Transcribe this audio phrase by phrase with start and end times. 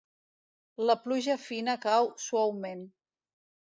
[0.85, 2.87] La pluja fina cau suaument.